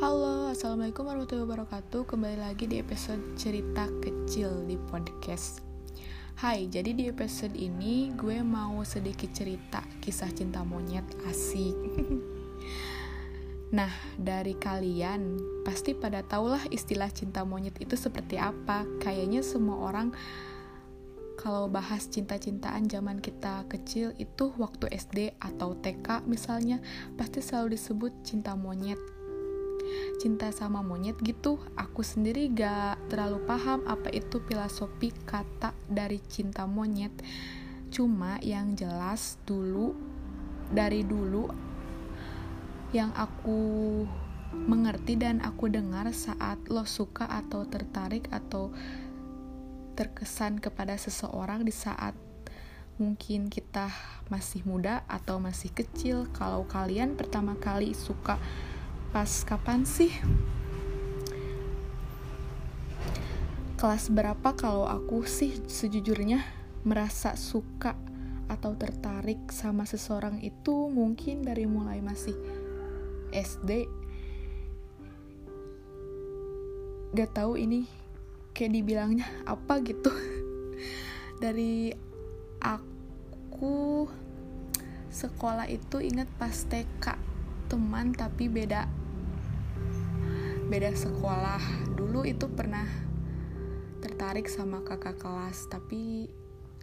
[0.00, 2.08] Halo, Assalamualaikum warahmatullahi wabarakatuh.
[2.08, 5.60] Kembali lagi di episode cerita kecil di podcast.
[6.40, 11.76] Hai, jadi di episode ini gue mau sedikit cerita kisah cinta monyet asik.
[13.76, 15.36] Nah, dari kalian
[15.68, 18.88] pasti pada tahulah istilah cinta monyet itu seperti apa.
[19.04, 20.16] Kayaknya semua orang
[21.36, 26.80] kalau bahas cinta-cintaan zaman kita kecil itu waktu SD atau TK misalnya
[27.20, 28.98] pasti selalu disebut cinta monyet
[30.20, 36.68] cinta sama monyet gitu aku sendiri gak terlalu paham apa itu filosofi kata dari cinta
[36.68, 37.12] monyet
[37.90, 39.94] cuma yang jelas dulu
[40.70, 41.50] dari dulu
[42.90, 43.58] yang aku
[44.50, 48.74] mengerti dan aku dengar saat lo suka atau tertarik atau
[49.94, 52.14] terkesan kepada seseorang di saat
[53.00, 53.88] mungkin kita
[54.28, 56.28] masih muda atau masih kecil.
[56.36, 58.36] Kalau kalian pertama kali suka
[59.10, 60.14] pas kapan sih?
[63.74, 66.46] Kelas berapa kalau aku sih sejujurnya
[66.86, 67.98] merasa suka
[68.46, 72.38] atau tertarik sama seseorang itu mungkin dari mulai masih
[73.34, 73.90] SD.
[77.10, 77.90] Gak tahu ini
[78.54, 80.14] kayak dibilangnya apa gitu
[81.42, 81.90] dari
[82.62, 84.06] aku
[85.10, 87.18] sekolah itu inget pas TK
[87.66, 88.99] teman tapi beda
[90.70, 91.58] beda sekolah.
[91.98, 92.86] Dulu itu pernah
[93.98, 96.30] tertarik sama kakak kelas tapi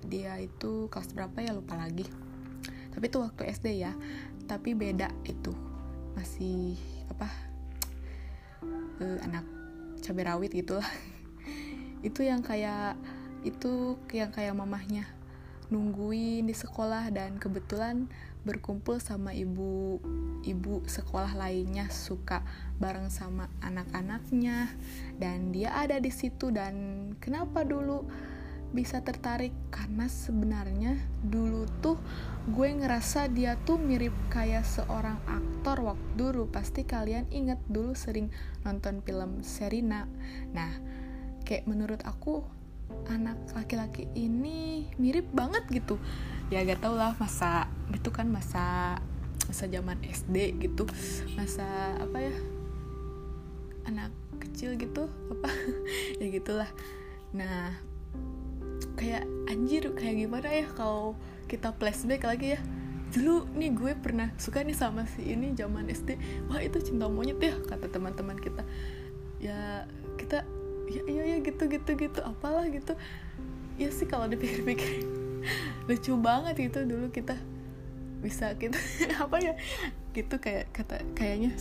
[0.00, 1.52] dia itu kelas berapa ya?
[1.52, 2.08] Lupa lagi.
[2.96, 3.92] Tapi itu waktu SD ya.
[4.48, 5.52] Tapi beda itu.
[6.16, 6.80] Masih
[7.12, 7.28] apa
[9.04, 9.44] uh, anak
[10.00, 10.90] cabai rawit gitu lah.
[12.08, 13.00] Itu yang kayak
[13.48, 15.08] itu yang kayak mamahnya
[15.72, 18.08] nungguin di sekolah dan kebetulan
[18.44, 19.98] berkumpul sama ibu
[20.44, 22.44] ibu sekolah lainnya suka
[22.76, 24.68] bareng sama anak-anaknya
[25.16, 26.52] dan dia ada di situ.
[26.52, 26.74] Dan
[27.18, 28.04] kenapa dulu
[28.76, 29.56] bisa tertarik?
[29.72, 31.96] Karena sebenarnya dulu tuh
[32.52, 36.44] gue ngerasa dia tuh mirip kayak seorang aktor waktu dulu.
[36.52, 38.28] Pasti kalian inget dulu sering
[38.62, 40.04] nonton film Serina
[40.52, 40.70] nah
[41.44, 42.44] kayak menurut aku
[43.08, 45.96] anak laki-laki ini mirip banget gitu.
[46.52, 48.98] Ya gak tau lah masa itu kan masa
[49.46, 50.84] masa zaman SD gitu.
[51.38, 51.64] Masa
[52.00, 52.34] apa ya
[53.86, 54.10] anak
[54.42, 55.48] kecil gitu apa?
[56.20, 56.70] Ya gitulah.
[57.30, 57.76] Nah
[58.98, 61.14] kayak anjir kayak gimana ya kalau
[61.46, 62.60] kita flashback lagi ya?
[63.14, 66.18] Dulu nih gue pernah suka nih sama si ini zaman SD
[66.50, 68.66] wah itu cinta monyet ya kata teman-teman kita.
[69.38, 69.86] Ya
[70.18, 70.42] kita
[70.90, 72.98] ya iya ya gitu gitu gitu apalah gitu.
[73.78, 75.06] Ya sih kalau dipikir-pikir
[75.90, 77.36] lucu banget itu dulu kita
[78.24, 78.80] bisa kita
[79.28, 79.52] apa ya?
[80.16, 81.52] Gitu kayak kata kayaknya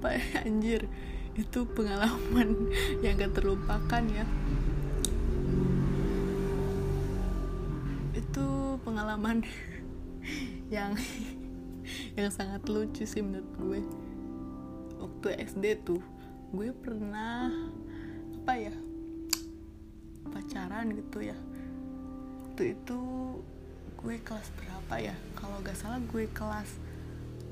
[0.00, 0.88] apa ya, anjir
[1.36, 2.72] itu pengalaman
[3.04, 4.24] yang gak terlupakan ya.
[8.16, 9.44] Itu pengalaman
[10.72, 10.96] yang
[12.16, 13.80] yang sangat lucu sih menurut gue.
[15.00, 16.00] Waktu SD tuh
[16.56, 17.52] gue pernah
[18.40, 18.74] apa ya?
[20.32, 21.36] Pacaran gitu ya.
[22.48, 23.00] Waktu itu
[24.00, 25.16] gue kelas berapa ya?
[25.36, 26.80] Kalau gak salah gue kelas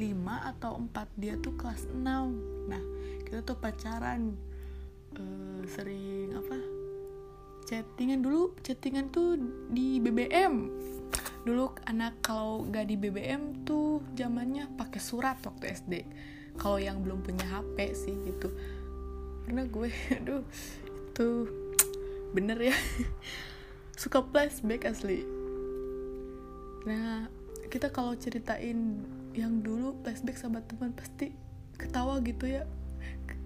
[0.01, 0.09] 5
[0.57, 2.01] atau 4 dia tuh kelas 6
[2.69, 2.83] nah
[3.25, 4.33] kita tuh pacaran
[5.21, 6.57] uh, sering apa?
[7.69, 8.25] Chattingan.
[8.25, 9.37] Dulu chattingan tuh
[9.69, 10.73] di BBM
[11.45, 15.95] dulu anak kalau gak di BBM tuh zamannya pakai surat waktu SD
[16.61, 18.49] kalau yang belum punya HP sih gitu.
[19.45, 20.45] Karena gue aduh
[21.13, 21.29] itu
[22.33, 22.77] bener ya.
[24.01, 25.38] Suka flashback asli
[26.85, 27.27] nah
[27.69, 29.03] kita kalau ceritain
[29.37, 31.35] yang dulu flashback sama teman pasti
[31.79, 32.67] ketawa gitu ya.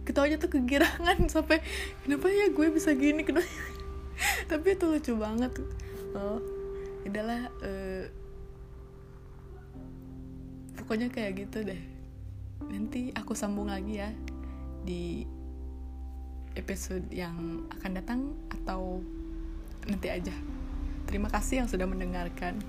[0.03, 1.63] Ketawanya tuh kegirangan sampai
[2.03, 3.23] kenapa ya gue bisa gini?
[3.23, 3.47] Kenapa
[4.51, 5.53] tapi itu lucu banget.
[6.17, 6.63] Oh
[7.03, 8.05] adalah uh,
[10.79, 11.83] pokoknya kayak gitu deh.
[12.71, 14.11] Nanti aku sambung lagi ya
[14.83, 15.27] di
[16.55, 18.21] episode yang akan datang
[18.51, 19.03] atau
[19.89, 20.35] nanti aja.
[21.11, 22.63] Terima kasih yang sudah mendengarkan.